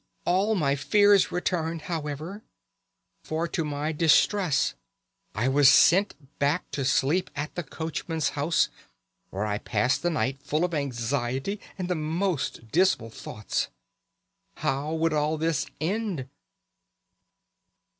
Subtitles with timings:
[0.25, 2.41] "All my fears returned, however,
[3.23, 4.73] for to my distress
[5.35, 8.69] I was sent back to sleep at the coachman's house,
[9.29, 13.67] where I passed the night full of anxiety and the most dismal thoughts.
[14.55, 16.27] How would all this end?